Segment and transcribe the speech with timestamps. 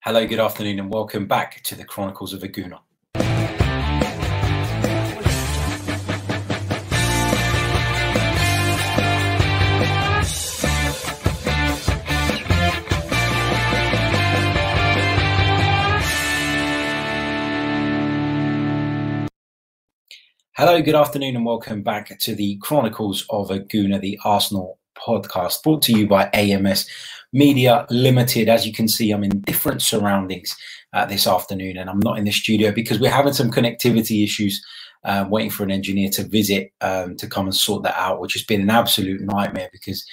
[0.00, 2.78] Hello, good afternoon, and welcome back to the Chronicles of a Gooner.
[20.56, 25.64] Hello, good afternoon, and welcome back to the Chronicles of a Gooner, the Arsenal podcast,
[25.64, 26.88] brought to you by AMS
[27.32, 28.48] Media Limited.
[28.48, 30.56] As you can see, I'm in different surroundings
[30.92, 34.64] uh, this afternoon, and I'm not in the studio because we're having some connectivity issues.
[35.04, 38.32] Um, waiting for an engineer to visit um, to come and sort that out, which
[38.32, 40.04] has been an absolute nightmare because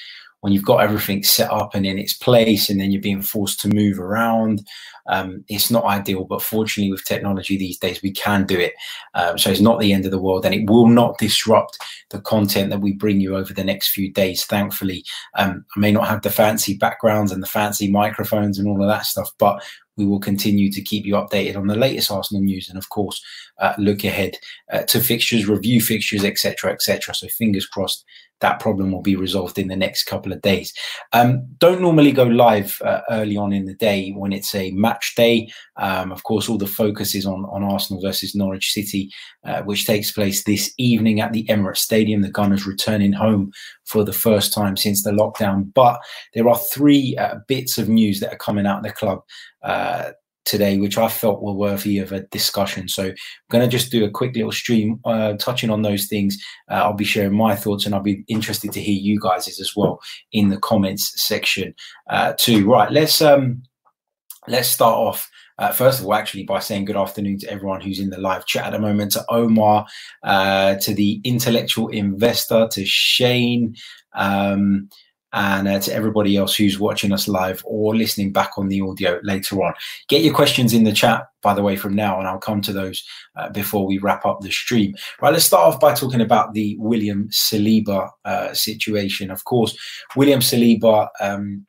[0.46, 3.60] when you've got everything set up and in its place and then you're being forced
[3.60, 4.64] to move around
[5.08, 8.76] um, it's not ideal but fortunately with technology these days we can do it
[9.16, 11.80] um, so it's not the end of the world and it will not disrupt
[12.12, 15.04] the content that we bring you over the next few days thankfully
[15.36, 18.88] um, i may not have the fancy backgrounds and the fancy microphones and all of
[18.88, 19.64] that stuff but
[19.98, 23.24] we will continue to keep you updated on the latest Arsenal news and, of course,
[23.60, 24.38] uh, look ahead
[24.72, 27.16] uh, to fixtures, review fixtures, etc., etc.
[27.16, 28.04] So, fingers crossed
[28.42, 30.74] that problem will be resolved in the next couple of days.
[31.14, 35.14] Um, don't normally go live uh, early on in the day when it's a match
[35.16, 35.50] day.
[35.78, 39.10] Um, of course, all the focus is on, on Arsenal versus Norwich City,
[39.46, 42.22] uh, which takes place this evening at the Emirates Stadium.
[42.22, 43.52] The Gunners returning home
[43.86, 45.74] for the first time since the lockdown.
[45.74, 46.00] But
[46.34, 49.22] there are three uh, bits of news that are coming out of the club
[49.64, 50.12] uh,
[50.46, 52.88] today, which I felt were worthy of a discussion.
[52.88, 53.16] So I'm
[53.50, 56.42] going to just do a quick little stream uh, touching on those things.
[56.70, 59.76] Uh, I'll be sharing my thoughts and I'll be interested to hear you guys as
[59.76, 60.00] well
[60.32, 61.74] in the comments section
[62.10, 62.70] uh, too.
[62.70, 63.64] Right, let's um,
[64.48, 65.30] let's start off.
[65.58, 68.46] Uh, first of all, actually, by saying good afternoon to everyone who's in the live
[68.46, 69.86] chat at the moment, to Omar,
[70.24, 73.74] uh, to the intellectual investor, to Shane,
[74.16, 74.90] um,
[75.36, 79.20] and uh, to everybody else who's watching us live or listening back on the audio
[79.22, 79.74] later on.
[80.08, 82.74] Get your questions in the chat, by the way, from now, and I'll come to
[82.74, 83.04] those
[83.36, 84.96] uh, before we wrap up the stream.
[85.22, 89.30] Right, let's start off by talking about the William Saliba uh, situation.
[89.30, 89.78] Of course,
[90.16, 91.66] William Saliba um,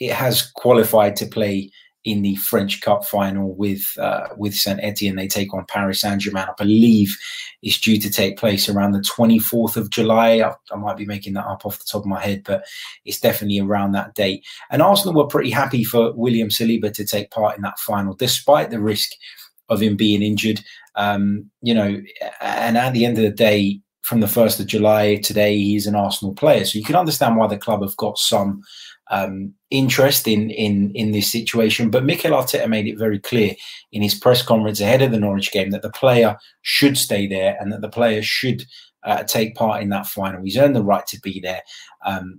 [0.00, 1.70] it has qualified to play
[2.04, 5.16] in the French Cup final with uh, with Saint Etienne.
[5.16, 6.46] They take on Paris Saint Germain.
[6.48, 7.16] I believe
[7.62, 10.40] it's due to take place around the 24th of July.
[10.40, 12.64] I, I, might be making that up off the top of my head, but
[13.04, 14.46] it's definitely around that date.
[14.70, 18.70] And Arsenal were pretty happy for William Saliba to take part in that final, despite
[18.70, 19.10] the risk
[19.68, 20.60] of him being injured.
[20.94, 22.00] Um, you know,
[22.40, 25.94] and at the end of the day, from the 1st of July today, he's an
[25.94, 26.64] Arsenal player.
[26.64, 28.62] So you can understand why the club have got some
[29.10, 31.90] um, interest in in in this situation.
[31.90, 33.54] But Mikel Arteta made it very clear
[33.92, 37.56] in his press conference ahead of the Norwich game that the player should stay there
[37.60, 38.64] and that the player should
[39.04, 40.42] uh, take part in that final.
[40.42, 41.62] He's earned the right to be there,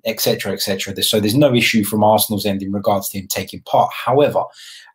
[0.05, 0.93] etc., um, etc.
[0.97, 3.91] Et so there's no issue from Arsenal's end in regards to him taking part.
[3.93, 4.43] However,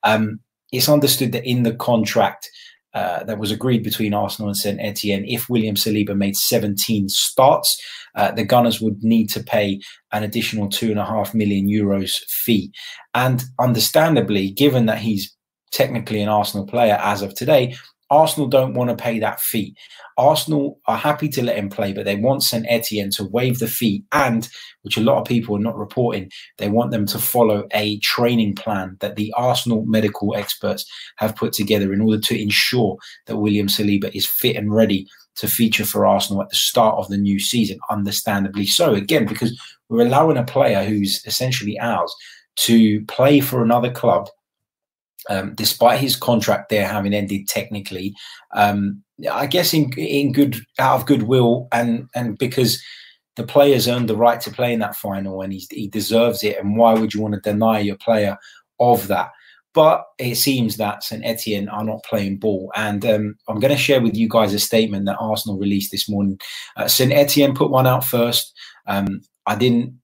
[0.03, 0.41] um,
[0.73, 2.51] it's understood that in the contract.
[2.94, 5.25] Uh, that was agreed between Arsenal and St Etienne.
[5.27, 7.77] If William Saliba made 17 starts,
[8.15, 9.81] uh, the Gunners would need to pay
[10.12, 12.72] an additional two and a half million euros fee.
[13.15, 15.34] And understandably, given that he's
[15.72, 17.75] technically an Arsenal player as of today,
[18.10, 19.75] Arsenal don't want to pay that fee.
[20.16, 23.66] Arsenal are happy to let him play, but they want St Etienne to waive the
[23.66, 24.48] fee and,
[24.82, 28.54] which a lot of people are not reporting, they want them to follow a training
[28.54, 30.84] plan that the Arsenal medical experts
[31.16, 35.06] have put together in order to ensure that William Saliba is fit and ready
[35.37, 38.94] to feature for Arsenal at the start of the new season, understandably so.
[38.94, 42.14] Again, because we're allowing a player who's essentially ours
[42.56, 44.28] to play for another club,
[45.31, 48.15] um, despite his contract there having ended technically.
[48.55, 52.83] Um, I guess in in good out of goodwill and and because
[53.37, 56.57] the player's earned the right to play in that final and he, he deserves it.
[56.59, 58.37] And why would you want to deny your player
[58.79, 59.31] of that?
[59.73, 62.71] But it seems that St Etienne are not playing ball.
[62.77, 66.09] And um, I'm going to share with you guys a statement that Arsenal released this
[66.09, 66.39] morning.
[66.77, 68.53] Uh, St Etienne put one out first.
[68.87, 69.99] Um, I didn't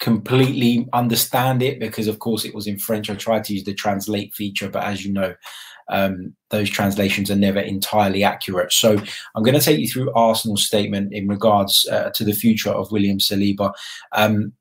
[0.00, 3.10] completely understand it because, of course, it was in French.
[3.10, 5.34] I tried to use the translate feature, but as you know,
[5.90, 8.72] um, those translations are never entirely accurate.
[8.72, 8.98] So
[9.34, 12.92] I'm going to take you through Arsenal's statement in regards uh, to the future of
[12.92, 13.72] William Saliba.
[14.12, 14.52] Um,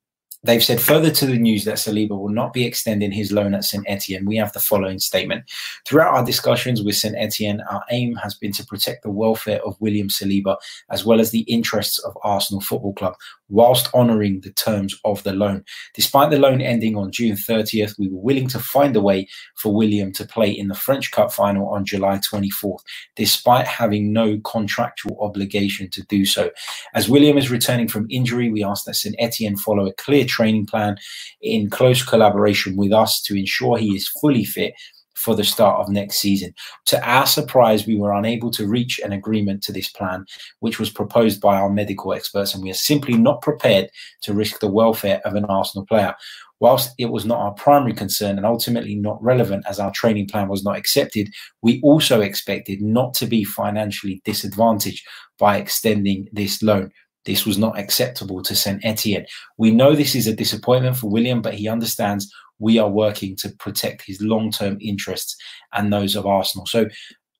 [0.44, 3.66] They've said further to the news that Saliba will not be extending his loan at
[3.66, 4.26] St Etienne.
[4.26, 5.44] We have the following statement.
[5.86, 9.76] Throughout our discussions with St Etienne, our aim has been to protect the welfare of
[9.82, 10.56] William Saliba
[10.90, 13.16] as well as the interests of Arsenal Football Club
[13.50, 15.64] whilst honouring the terms of the loan.
[15.94, 19.74] Despite the loan ending on June 30th, we were willing to find a way for
[19.74, 22.80] William to play in the French Cup final on July 24th,
[23.16, 26.52] despite having no contractual obligation to do so.
[26.94, 30.66] As William is returning from injury, we ask that St Etienne follow a clear training
[30.66, 30.98] plan
[31.42, 34.74] in close collaboration with us to ensure he is fully fit
[35.20, 36.54] for the start of next season.
[36.86, 40.26] To our surprise, we were unable to reach an agreement to this plan,
[40.62, 43.90] which was proposed by our medical experts, and we are simply not prepared
[44.22, 46.16] to risk the welfare of an Arsenal player.
[46.62, 50.48] Whilst it was not our primary concern and ultimately not relevant as our training plan
[50.48, 51.30] was not accepted,
[51.62, 55.06] we also expected not to be financially disadvantaged
[55.38, 56.92] by extending this loan.
[57.30, 58.84] This was not acceptable to St.
[58.84, 59.28] Etienne.
[59.60, 63.50] We know this is a disappointment for William, but he understands we are working to
[63.60, 65.36] protect his long term interests
[65.72, 66.66] and those of Arsenal.
[66.66, 66.88] So,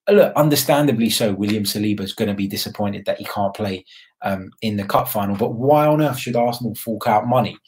[0.08, 3.84] uh, look, understandably so, William Saliba is going to be disappointed that he can't play
[4.22, 5.34] um, in the cup final.
[5.34, 7.58] But why on earth should Arsenal fork out money?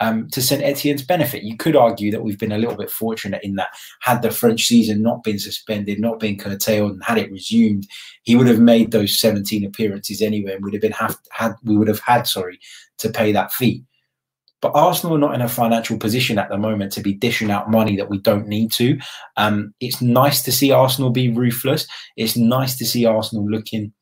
[0.00, 1.42] Um, to St Etienne's benefit.
[1.42, 4.66] You could argue that we've been a little bit fortunate in that had the French
[4.66, 7.84] season not been suspended, not been curtailed, and had it resumed,
[8.22, 11.76] he would have made those 17 appearances anyway, and would have been have had we
[11.76, 12.60] would have had sorry
[12.98, 13.84] to pay that fee.
[14.60, 17.70] But Arsenal are not in a financial position at the moment to be dishing out
[17.70, 18.98] money that we don't need to.
[19.36, 21.86] Um, it's nice to see Arsenal be ruthless.
[22.16, 23.92] It's nice to see Arsenal looking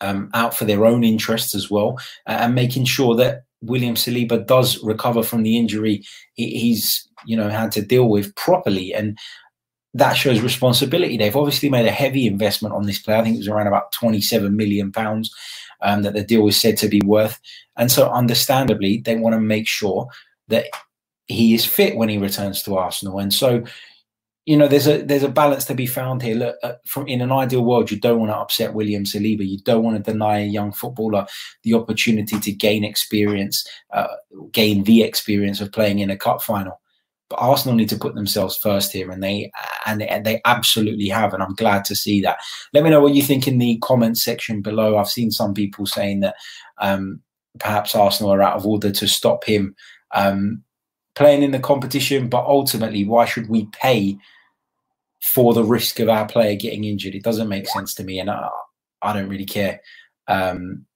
[0.00, 4.46] um, out for their own interests as well uh, and making sure that William Saliba
[4.46, 9.18] does recover from the injury he's you know had to deal with properly and
[9.94, 11.16] that shows responsibility.
[11.16, 13.18] They've obviously made a heavy investment on this player.
[13.18, 15.32] I think it was around about 27 million pounds
[15.82, 17.40] um, that the deal was said to be worth.
[17.76, 20.08] And so, understandably, they want to make sure
[20.48, 20.66] that
[21.26, 23.20] he is fit when he returns to Arsenal.
[23.20, 23.62] And so,
[24.46, 26.36] you know, there's a there's a balance to be found here.
[26.36, 29.46] Look, uh, from in an ideal world, you don't want to upset William Saliba.
[29.46, 31.26] You don't want to deny a young footballer
[31.62, 34.08] the opportunity to gain experience, uh,
[34.52, 36.78] gain the experience of playing in a cup final.
[37.30, 39.50] But Arsenal need to put themselves first here, and they
[39.86, 42.36] and they, and they absolutely have, and I'm glad to see that.
[42.74, 44.98] Let me know what you think in the comments section below.
[44.98, 46.34] I've seen some people saying that
[46.78, 47.22] um,
[47.58, 49.74] perhaps Arsenal are out of order to stop him
[50.14, 50.62] um,
[51.14, 54.18] playing in the competition, but ultimately, why should we pay
[55.22, 57.14] for the risk of our player getting injured?
[57.14, 58.48] It doesn't make sense to me, and I,
[59.02, 59.80] I don't really care.
[60.28, 60.86] Um,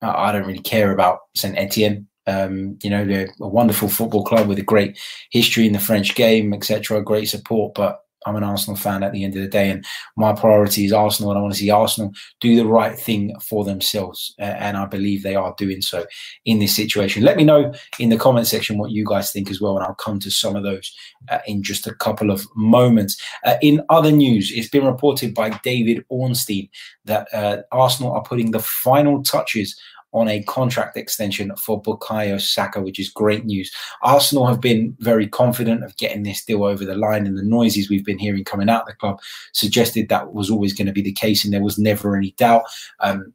[0.00, 2.08] I don't really care about Saint Etienne.
[2.26, 4.98] Um, you know, they're a wonderful football club with a great
[5.30, 7.02] history in the French game, etc.
[7.02, 9.84] Great support, but I'm an Arsenal fan at the end of the day, and
[10.16, 13.64] my priority is Arsenal, and I want to see Arsenal do the right thing for
[13.64, 16.04] themselves, and I believe they are doing so
[16.44, 17.22] in this situation.
[17.22, 19.94] Let me know in the comment section what you guys think as well, and I'll
[19.94, 20.92] come to some of those
[21.30, 23.20] uh, in just a couple of moments.
[23.44, 26.68] Uh, in other news, it's been reported by David Ornstein
[27.04, 29.78] that uh, Arsenal are putting the final touches
[30.12, 33.72] on a contract extension for Bukayo Saka, which is great news.
[34.02, 37.88] Arsenal have been very confident of getting this deal over the line, and the noises
[37.88, 39.20] we've been hearing coming out of the club
[39.52, 42.64] suggested that was always going to be the case, and there was never any doubt.
[43.00, 43.32] Um,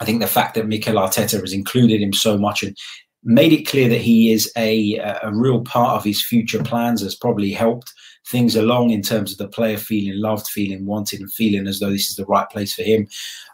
[0.00, 2.76] I think the fact that Mikel Arteta has included him so much and
[3.22, 7.14] made it clear that he is a, a real part of his future plans has
[7.14, 7.92] probably helped
[8.26, 11.90] things along in terms of the player feeling loved, feeling wanted, and feeling as though
[11.90, 13.08] this is the right place for him.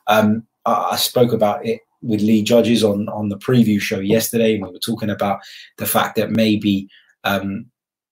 [0.06, 4.58] Um, I, I spoke about it with Lee Judges on on the preview show yesterday.
[4.58, 5.40] We were talking about
[5.78, 6.88] the fact that maybe
[7.24, 7.66] um,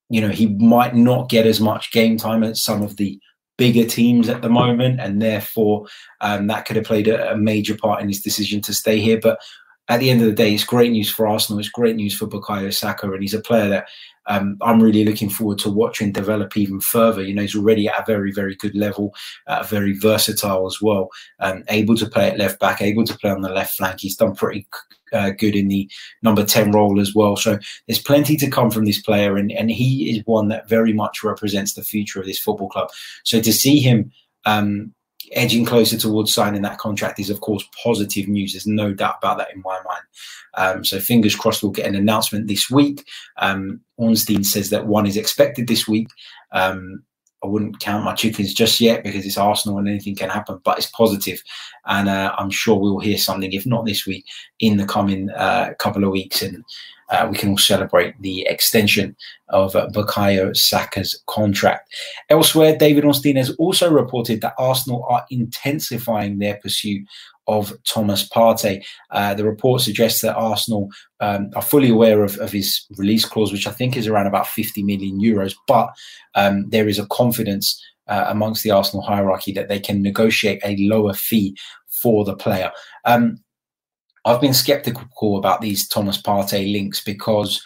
[0.08, 3.20] you know he might not get as much game time as some of the
[3.56, 5.87] bigger teams at the moment, and therefore
[6.20, 9.19] um, that could have played a, a, major part in his decision to stay here.
[9.20, 9.40] But
[9.88, 11.58] at the end of the day, it's great news for Arsenal.
[11.58, 13.88] It's great news for Bukayo Saka, and he's a player that
[14.28, 17.22] um, I'm really looking forward to watching develop even further.
[17.22, 19.14] You know, he's already at a very, very good level,
[19.47, 21.08] uh, very versatile as well,
[21.40, 24.00] um, able to play at left back, able to play on the left flank.
[24.00, 24.66] He's done pretty
[25.12, 25.90] uh, good in the
[26.23, 27.37] number 10 role as well.
[27.37, 30.92] So there's plenty to come from this player, and, and he is one that very
[30.92, 32.90] much represents the future of this football club.
[33.25, 34.12] So to see him
[34.44, 34.92] um,
[35.32, 38.52] edging closer towards signing that contract is, of course, positive news.
[38.52, 40.02] There's no doubt about that in my mind.
[40.54, 43.06] Um, so fingers crossed we'll get an announcement this week.
[43.37, 46.08] Um, Ornstein says that one is expected this week.
[46.52, 47.02] Um,
[47.42, 50.78] I wouldn't count my chickens just yet because it's Arsenal and anything can happen, but
[50.78, 51.42] it's positive.
[51.87, 54.26] And uh, I'm sure we'll hear something, if not this week,
[54.59, 56.42] in the coming uh, couple of weeks.
[56.42, 56.64] And
[57.11, 59.16] uh, we can all celebrate the extension
[59.49, 61.95] of uh, Bukayo Saka's contract.
[62.28, 67.07] Elsewhere, David Ornstein has also reported that Arsenal are intensifying their pursuit
[67.49, 68.85] of Thomas Partey.
[69.11, 70.88] Uh, the report suggests that Arsenal
[71.21, 74.47] um, are fully aware of, of, his release clause, which I think is around about
[74.47, 75.88] 50 million euros, but
[76.35, 80.76] um, there is a confidence uh, amongst the Arsenal hierarchy that they can negotiate a
[80.78, 81.57] lower fee
[82.02, 82.71] for the player.
[83.05, 83.43] Um,
[84.25, 87.62] I've been skeptical about these Thomas Partey links because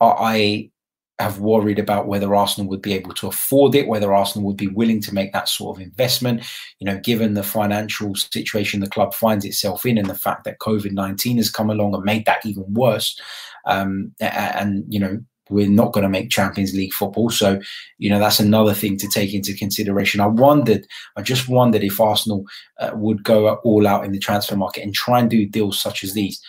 [0.00, 0.70] I
[1.18, 4.66] have worried about whether Arsenal would be able to afford it, whether Arsenal would be
[4.66, 6.44] willing to make that sort of investment.
[6.80, 10.58] You know, given the financial situation the club finds itself in and the fact that
[10.58, 13.20] COVID 19 has come along and made that even worse.
[13.66, 17.30] Um, and, you know, we're not going to make Champions League football.
[17.30, 17.60] So,
[17.98, 20.20] you know, that's another thing to take into consideration.
[20.20, 22.44] I wondered, I just wondered if Arsenal
[22.80, 26.02] uh, would go all out in the transfer market and try and do deals such
[26.02, 26.40] as these.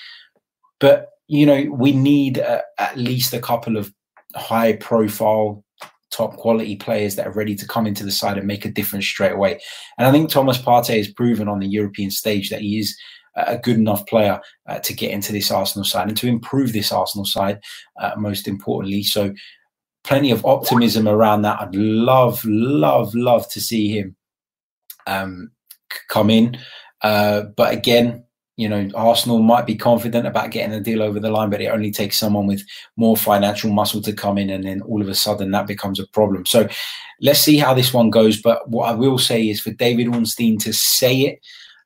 [0.79, 3.93] But, you know, we need uh, at least a couple of
[4.35, 5.63] high profile,
[6.11, 9.05] top quality players that are ready to come into the side and make a difference
[9.05, 9.59] straight away.
[9.97, 12.97] And I think Thomas Partey has proven on the European stage that he is
[13.35, 16.91] a good enough player uh, to get into this Arsenal side and to improve this
[16.91, 17.59] Arsenal side,
[17.99, 19.03] uh, most importantly.
[19.03, 19.33] So,
[20.03, 21.59] plenty of optimism around that.
[21.59, 24.15] I'd love, love, love to see him
[25.07, 25.51] um,
[26.09, 26.57] come in.
[27.01, 28.24] Uh, but again,
[28.57, 31.67] you know, Arsenal might be confident about getting a deal over the line, but it
[31.67, 32.63] only takes someone with
[32.95, 36.07] more financial muscle to come in, and then all of a sudden that becomes a
[36.07, 36.45] problem.
[36.45, 36.67] So
[37.21, 38.41] let's see how this one goes.
[38.41, 41.39] But what I will say is for David Ornstein to say it,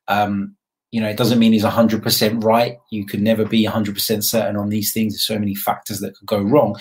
[0.06, 0.54] um,
[0.92, 2.76] you know, it doesn't mean he's 100% right.
[2.90, 5.12] You could never be 100% certain on these things.
[5.12, 6.76] There's so many factors that could go wrong.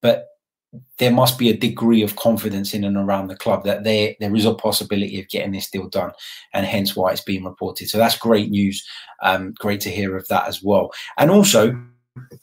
[0.00, 0.26] But
[0.98, 4.34] there must be a degree of confidence in and around the club that there there
[4.34, 6.12] is a possibility of getting this deal done,
[6.54, 7.88] and hence why it's being reported.
[7.88, 8.86] So that's great news.
[9.22, 10.90] Um, great to hear of that as well.
[11.18, 11.78] And also,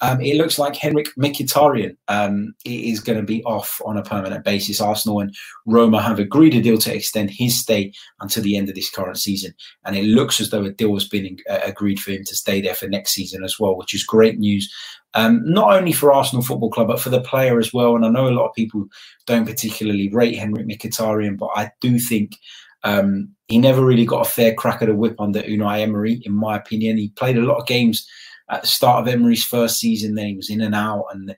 [0.01, 4.43] um, it looks like Henrikh Mkhitaryan um, is going to be off on a permanent
[4.43, 4.81] basis.
[4.81, 5.33] Arsenal and
[5.65, 9.17] Roma have agreed a deal to extend his stay until the end of this current
[9.17, 9.53] season,
[9.85, 12.61] and it looks as though a deal has been uh, agreed for him to stay
[12.61, 14.73] there for next season as well, which is great news.
[15.15, 17.95] Um, not only for Arsenal Football Club, but for the player as well.
[17.95, 18.85] And I know a lot of people
[19.25, 22.37] don't particularly rate Henrikh Mkhitaryan, but I do think
[22.83, 26.33] um, he never really got a fair crack at the whip under Unai Emery, in
[26.33, 26.97] my opinion.
[26.97, 28.07] He played a lot of games
[28.49, 30.15] at the start of Emery's first season.
[30.15, 31.35] Then he was in and out, and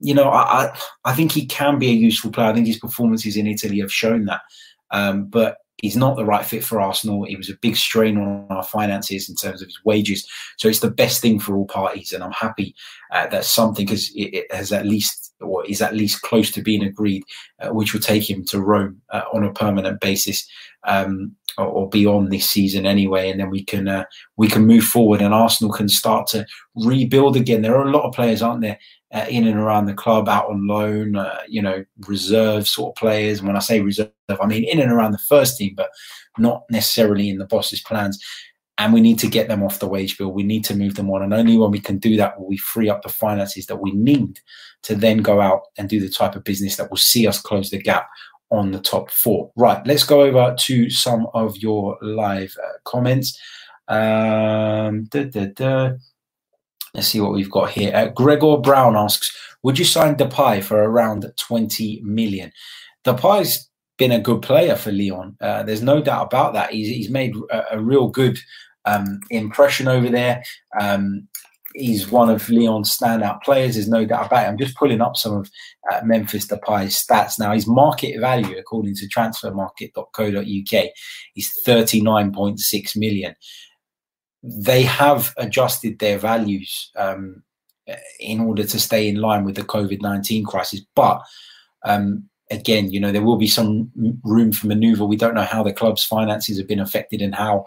[0.00, 2.48] you know, I I, I think he can be a useful player.
[2.48, 4.42] I think his performances in Italy have shown that.
[4.90, 7.24] Um, but he's not the right fit for Arsenal.
[7.24, 10.28] It was a big strain on our finances in terms of his wages.
[10.56, 12.74] So it's the best thing for all parties, and I'm happy
[13.12, 16.82] uh, that something has, it, has at least or is at least close to being
[16.82, 17.22] agreed,
[17.60, 20.46] uh, which will take him to Rome uh, on a permanent basis.
[20.84, 24.04] Um, or, or, beyond this season anyway, and then we can uh,
[24.36, 27.62] we can move forward, and Arsenal can start to rebuild again.
[27.62, 28.78] There are a lot of players, aren't there,
[29.12, 33.00] uh, in and around the club, out on loan, uh, you know, reserve sort of
[33.00, 33.38] players.
[33.38, 35.90] And when I say reserve, I mean in and around the first team, but
[36.38, 38.22] not necessarily in the boss's plans.
[38.78, 40.32] And we need to get them off the wage bill.
[40.32, 41.22] We need to move them on.
[41.22, 43.90] And only when we can do that will we free up the finances that we
[43.90, 44.40] need
[44.84, 47.70] to then go out and do the type of business that will see us close
[47.70, 48.08] the gap
[48.50, 49.50] on the top four.
[49.56, 53.38] Right, let's go over to some of your live uh, comments.
[53.88, 55.08] Um.
[56.94, 57.94] Let's see what we've got here.
[57.94, 59.30] Uh, Gregor Brown asks,
[59.62, 62.50] would you sign Depay for around 20 million?
[63.04, 63.68] Depay's
[63.98, 65.36] been a good player for Lyon.
[65.40, 66.70] Uh, there's no doubt about that.
[66.70, 68.38] He's, he's made a, a real good
[68.88, 70.42] um, impression over there.
[70.80, 71.28] Um,
[71.74, 73.74] he's one of Lyon's standout players.
[73.74, 74.48] There's no doubt about it.
[74.48, 75.50] I'm just pulling up some of
[75.92, 77.52] uh, Memphis Depay's stats now.
[77.52, 80.90] His market value, according to transfermarkt.co.uk,
[81.36, 83.34] is 39.6 million
[84.42, 87.42] they have adjusted their values um,
[88.20, 90.80] in order to stay in line with the COVID 19 crisis.
[90.94, 91.22] But
[91.84, 93.90] um, again, you know, there will be some
[94.24, 95.04] room for maneuver.
[95.04, 97.66] We don't know how the club's finances have been affected and how.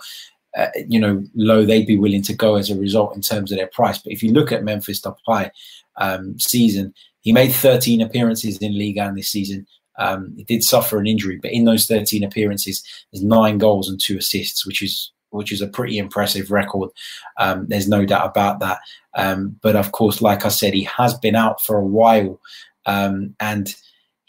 [0.57, 3.57] Uh, you know, low they'd be willing to go as a result in terms of
[3.57, 3.97] their price.
[3.97, 5.49] But if you look at Memphis Depay
[5.95, 9.65] um, season, he made 13 appearances in Liga and this season.
[9.97, 13.99] Um, he did suffer an injury, but in those 13 appearances, there's nine goals and
[13.99, 16.89] two assists, which is which is a pretty impressive record.
[17.37, 18.79] Um, there's no doubt about that.
[19.15, 22.39] Um, but of course, like I said, he has been out for a while,
[22.85, 23.73] um, and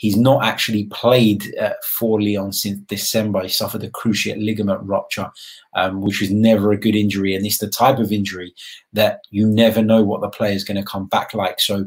[0.02, 3.40] he's not actually played uh, for Lyon since December.
[3.42, 5.30] He suffered a cruciate ligament rupture,
[5.76, 8.52] um, which was never a good injury, and it's the type of injury
[8.92, 11.60] that you never know what the player is going to come back like.
[11.60, 11.86] So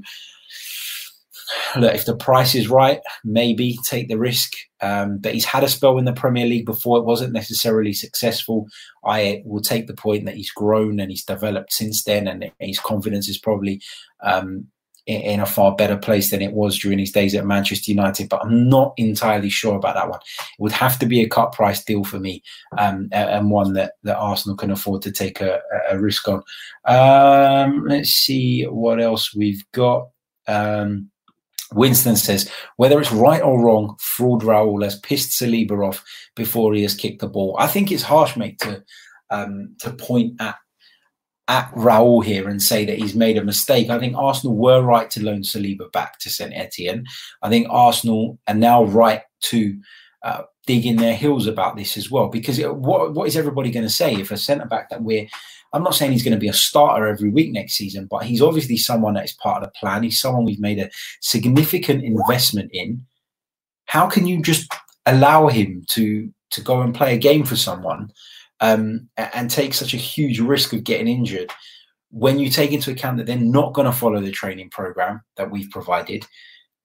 [1.75, 4.53] look, if the price is right, maybe take the risk.
[4.81, 8.65] Um, but he's had a spell in the Premier League before; it wasn't necessarily successful.
[9.03, 12.79] I will take the point that he's grown and he's developed since then, and his
[12.79, 13.81] confidence is probably
[14.23, 14.67] um,
[15.05, 18.29] in, a far better place than it was during his days at Manchester United.
[18.29, 20.19] But I'm not entirely sure about that one.
[20.19, 22.41] It would have to be a cut price deal for me,
[22.77, 25.59] um, and one that, that Arsenal can afford to take a,
[25.89, 26.43] a risk on.
[26.85, 30.09] Um, let's see what else we've got.
[30.47, 31.09] Um,
[31.73, 36.03] Winston says, whether it's right or wrong, fraud Raul has pissed Saliba off
[36.35, 37.55] before he has kicked the ball.
[37.59, 38.83] I think it's harsh, mate, to
[39.31, 40.55] um, to point at
[41.47, 43.89] at Raul here and say that he's made a mistake.
[43.89, 47.05] I think Arsenal were right to loan Saliba back to St Etienne.
[47.41, 49.79] I think Arsenal are now right to
[50.23, 52.27] uh, in their heels about this as well.
[52.27, 55.27] Because it, what what is everybody going to say if a centre back that we're
[55.73, 58.41] I'm not saying he's going to be a starter every week next season, but he's
[58.41, 60.03] obviously someone that is part of the plan.
[60.03, 63.05] He's someone we've made a significant investment in.
[63.85, 64.71] How can you just
[65.05, 68.11] allow him to to go and play a game for someone
[68.73, 71.51] um, and take such a huge risk of getting injured
[72.11, 75.51] when you take into account that they're not going to follow the training program that
[75.51, 76.25] we've provided?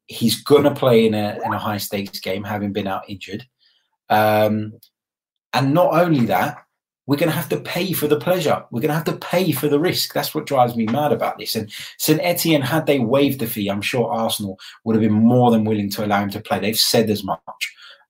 [0.06, 3.44] He's going to play in a in a high stakes game, having been out injured.
[4.08, 4.72] Um,
[5.52, 6.64] and not only that,
[7.06, 8.64] we're going to have to pay for the pleasure.
[8.70, 10.14] We're going to have to pay for the risk.
[10.14, 11.56] That's what drives me mad about this.
[11.56, 11.68] And
[11.98, 12.20] St.
[12.22, 15.90] Etienne, had they waived the fee, I'm sure Arsenal would have been more than willing
[15.90, 16.60] to allow him to play.
[16.60, 17.40] They've said as much.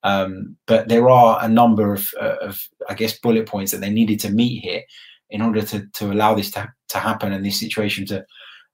[0.02, 3.90] Um, but there are a number of, uh, of, I guess, bullet points that they
[3.90, 4.82] needed to meet here
[5.28, 8.24] in order to, to allow this to, to happen and this situation to,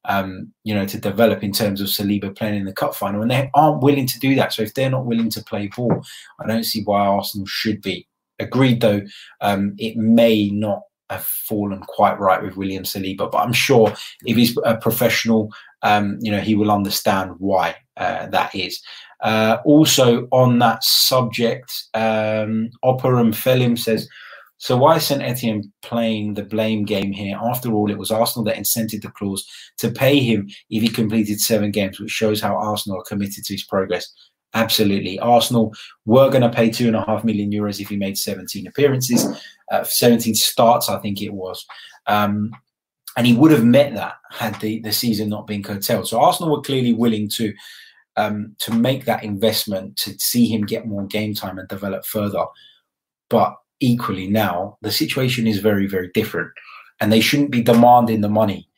[0.05, 3.23] um, you know, to develop in terms of Saliba playing in the cup final.
[3.23, 4.53] And they aren't willing to do that.
[4.53, 6.03] So if they're not willing to play ball,
[6.41, 8.07] I don't see why Arsenal should be.
[8.39, 9.03] Agreed, though,
[9.41, 13.93] um, it may not have fallen quite right with William Saliba, but I'm sure
[14.25, 15.51] if he's a professional,
[15.83, 18.81] um, you know, he will understand why uh, that is.
[19.21, 24.09] Uh, also, on that subject, um, Operum Felim says,
[24.59, 27.39] so why is St Etienne playing the blame game here?
[27.43, 29.47] After all, it was Arsenal that incented the clause
[29.79, 33.55] to pay him if he completed seven games, which shows how Arsenal are committed to
[33.55, 34.11] his progress.
[34.55, 35.19] Absolutely.
[35.19, 35.75] Arsenal
[36.07, 39.27] were going to pay two and a half million euros if he made 17 appearances,
[39.71, 41.67] uh, 17 starts, I think it was.
[42.07, 42.53] Um,
[43.19, 46.09] and he would have met that had the, the season not been curtailed.
[46.09, 47.53] So Arsenal were clearly willing to
[48.17, 52.45] um, to make that investment to see him get more game time and develop further.
[53.29, 56.51] But equally now, the situation is very, very different.
[57.01, 58.69] And they shouldn't be demanding the money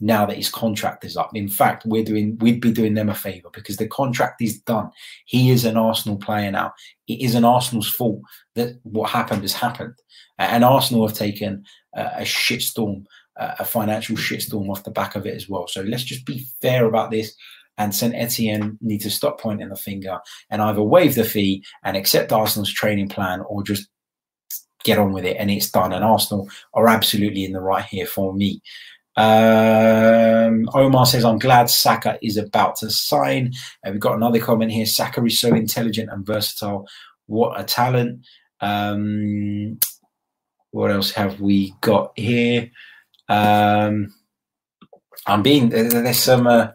[0.00, 1.30] now that his contract is up.
[1.34, 4.90] In fact, we're doing we'd be doing them a favour because the contract is done.
[5.26, 6.72] He is an Arsenal player now.
[7.08, 8.20] It is an Arsenal's fault
[8.54, 9.94] that what happened has happened,
[10.38, 13.04] and Arsenal have taken a, a shitstorm,
[13.36, 15.66] a financial shitstorm off the back of it as well.
[15.66, 17.34] So let's just be fair about this.
[17.78, 20.18] And Saint Etienne need to stop pointing the finger
[20.50, 23.88] and either waive the fee and accept Arsenal's training plan, or just
[24.84, 25.92] get on with it and it's done.
[25.92, 28.62] And Arsenal are absolutely in the right here for me.
[29.16, 33.52] Um, Omar says, I'm glad Saka is about to sign.
[33.84, 34.86] Uh, we've got another comment here.
[34.86, 36.86] Saka is so intelligent and versatile.
[37.26, 38.24] What a talent.
[38.60, 39.78] Um,
[40.70, 42.70] what else have we got here?
[43.28, 44.14] Um,
[45.26, 46.68] I'm being, there's some, uh,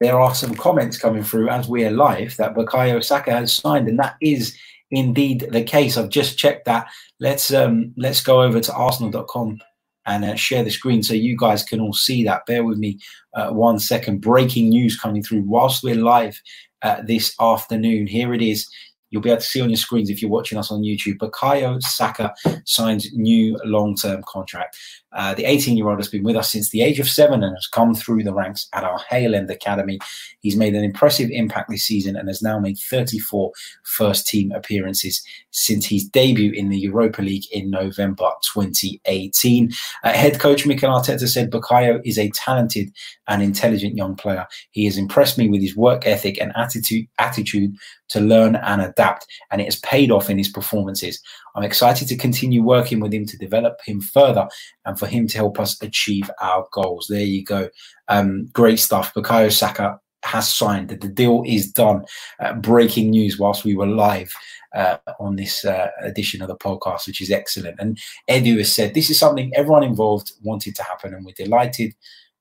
[0.00, 3.88] there are some comments coming through as we are live that Bukayo Saka has signed,
[3.88, 4.56] and that is
[4.90, 5.96] indeed the case.
[5.96, 6.88] I've just checked that.
[7.20, 9.60] Let's um, let's go over to arsenal.com
[10.06, 12.46] and uh, share the screen so you guys can all see that.
[12.46, 12.98] Bear with me
[13.34, 14.20] uh, one second.
[14.20, 16.40] Breaking news coming through whilst we're live
[16.82, 18.06] uh, this afternoon.
[18.06, 18.68] Here it is.
[19.10, 21.18] You'll be able to see on your screens if you're watching us on YouTube.
[21.18, 24.76] Bukayo Saka signs new long-term contract.
[25.14, 27.54] Uh, the 18 year old has been with us since the age of seven and
[27.56, 29.98] has come through the ranks at our Hale Academy.
[30.40, 33.52] He's made an impressive impact this season and has now made 34
[33.84, 39.72] first team appearances since his debut in the Europa League in November 2018.
[40.02, 42.90] Uh, head coach Mikel Arteta said Bukayo is a talented
[43.28, 44.46] and intelligent young player.
[44.72, 47.76] He has impressed me with his work ethic and attitude, attitude
[48.08, 51.20] to learn and adapt, and it has paid off in his performances.
[51.54, 54.48] I'm excited to continue working with him to develop him further
[54.84, 57.06] and for him to help us achieve our goals.
[57.08, 57.68] There you go.
[58.08, 59.14] Um, great stuff.
[59.14, 60.88] Bukayo Saka has signed.
[60.88, 62.04] that The deal is done.
[62.40, 64.32] Uh, breaking news whilst we were live
[64.74, 67.78] uh, on this uh, edition of the podcast, which is excellent.
[67.78, 71.94] And Edu has said this is something everyone involved wanted to happen, and we're delighted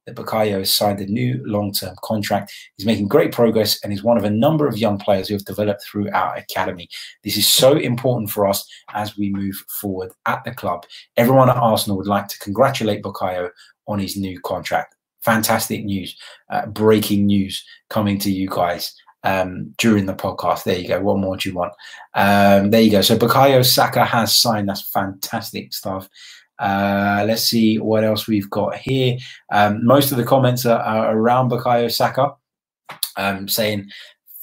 [0.05, 2.53] that Bukayo has signed a new long-term contract.
[2.77, 5.45] He's making great progress and is one of a number of young players who have
[5.45, 6.89] developed through our academy.
[7.23, 10.85] This is so important for us as we move forward at the club.
[11.17, 13.49] Everyone at Arsenal would like to congratulate Bukayo
[13.87, 14.95] on his new contract.
[15.21, 16.17] Fantastic news,
[16.49, 20.63] uh, breaking news coming to you guys um, during the podcast.
[20.63, 21.01] There you go.
[21.01, 21.73] What more do you want?
[22.13, 23.01] Um, there you go.
[23.01, 24.67] So Bukayo Saka has signed.
[24.67, 26.09] That's fantastic stuff.
[26.59, 29.17] Uh, let's see what else we've got here.
[29.51, 32.33] Um, most of the comments are, are around Bukayo Saka,
[33.17, 33.89] um, saying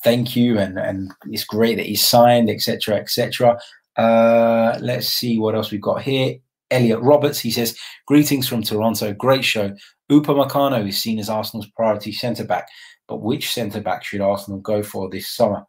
[0.02, 3.58] thank you and, and it's great that he's signed, etc., etc.
[3.96, 6.36] Uh, let's see what else we've got here.
[6.70, 9.12] Elliot Roberts, he says, Greetings from Toronto.
[9.12, 9.74] Great show.
[10.10, 12.68] Upamecano is seen as Arsenal's priority centre back,
[13.08, 15.64] but which centre back should Arsenal go for this summer?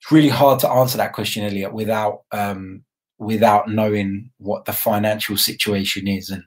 [0.00, 2.84] It's really hard to answer that question, Elliot, without um,
[3.22, 6.42] without knowing what the financial situation is and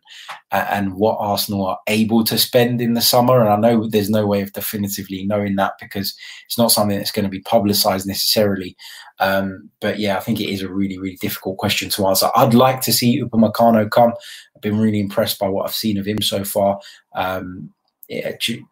[0.52, 3.40] and what Arsenal are able to spend in the summer.
[3.40, 6.14] And I know there's no way of definitively knowing that because
[6.46, 8.76] it's not something that's going to be publicised necessarily.
[9.20, 12.30] Um, but yeah, I think it is a really really difficult question to answer.
[12.36, 14.14] I'd like to see Upamecano come.
[14.56, 16.80] I've been really impressed by what I've seen of him so far.
[17.16, 17.72] Um,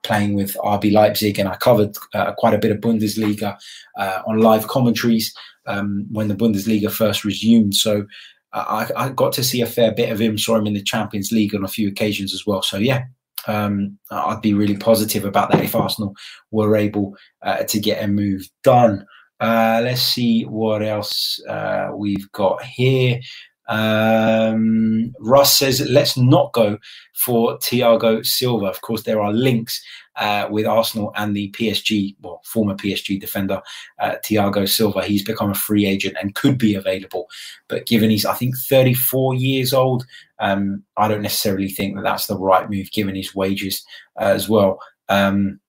[0.03, 3.57] playing with RB Leipzig, and I covered uh, quite a bit of Bundesliga
[3.97, 5.33] uh, on live commentaries
[5.65, 7.75] um, when the Bundesliga first resumed.
[7.75, 8.05] So
[8.53, 10.37] I, I, got to see a fair bit of him.
[10.37, 12.61] Saw him in the Champions League on a few occasions as well.
[12.61, 13.05] So yeah,
[13.47, 16.15] um, I'd be really positive about that if Arsenal
[16.51, 19.05] were able uh, to get a move done.
[19.39, 23.19] Uh, let's see what else uh, we've got here.
[23.67, 26.77] Um, Russ says, let's not go
[27.13, 28.65] for Thiago Silva.
[28.65, 29.81] Of course, there are links
[30.15, 33.61] uh, with Arsenal and the PSG, well, former PSG defender
[33.99, 35.03] uh, Thiago Silva.
[35.03, 37.27] He's become a free agent and could be available.
[37.67, 40.05] But given he's, I think, 34 years old,
[40.39, 43.83] um, I don't necessarily think that that's the right move given his wages
[44.19, 44.79] uh, as well.
[45.09, 45.59] Um,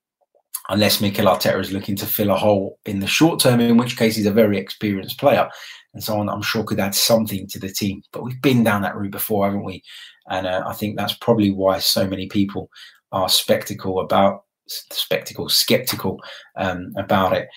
[0.68, 3.96] unless Mikel Arteta is looking to fill a hole in the short term, in which
[3.96, 5.48] case he's a very experienced player
[5.94, 8.02] and so on, I'm sure could add something to the team.
[8.12, 9.83] But we've been down that route before, haven't we?
[10.28, 12.68] And uh, I think that's probably why so many people
[13.12, 16.20] are spectacle about spectacle, skeptical
[16.57, 17.48] um, about it.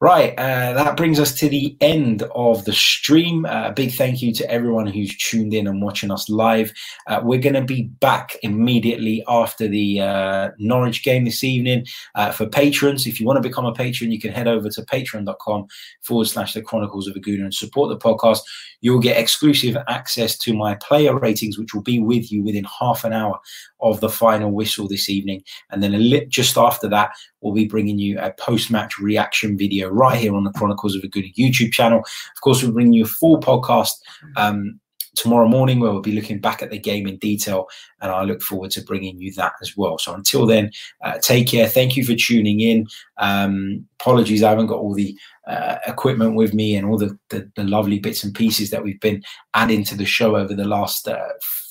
[0.00, 3.44] Right, uh, that brings us to the end of the stream.
[3.44, 6.72] Uh, a uh, big thank you to everyone who's tuned in and watching us live.
[7.08, 11.84] Uh, we're going to be back immediately after the uh, Norwich game this evening
[12.14, 13.08] uh, for patrons.
[13.08, 15.66] If you want to become a patron, you can head over to patreon.com
[16.02, 18.42] forward slash the Chronicles of a Gooner and support the podcast.
[18.80, 23.02] You'll get exclusive access to my player ratings, which will be with you within half
[23.02, 23.40] an hour
[23.80, 25.42] of the final whistle this evening.
[25.70, 27.10] And then a li- just after that,
[27.40, 31.04] we'll be bringing you a post match reaction video right here on the Chronicles of
[31.04, 32.00] a Good YouTube channel.
[32.00, 33.92] Of course, we'll bring you a full podcast.
[34.36, 34.80] Um,
[35.18, 37.66] tomorrow morning where we'll be looking back at the game in detail
[38.00, 40.70] and i look forward to bringing you that as well so until then
[41.02, 42.86] uh, take care thank you for tuning in
[43.18, 47.50] um, apologies i haven't got all the uh, equipment with me and all the, the,
[47.56, 49.22] the lovely bits and pieces that we've been
[49.54, 51.28] adding to the show over the last uh,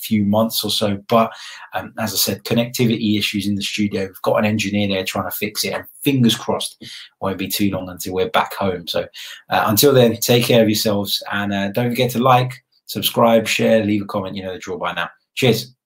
[0.07, 0.97] few months or so.
[1.07, 1.31] But
[1.73, 4.05] um, as I said, connectivity issues in the studio.
[4.05, 6.83] We've got an engineer there trying to fix it, and fingers crossed,
[7.19, 8.87] won't be too long until we're back home.
[8.87, 9.01] So
[9.49, 13.83] uh, until then, take care of yourselves and uh, don't forget to like, subscribe, share,
[13.85, 14.35] leave a comment.
[14.35, 15.09] You know the drill by now.
[15.35, 15.76] Cheers.